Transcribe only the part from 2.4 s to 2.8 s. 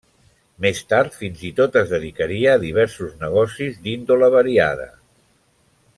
a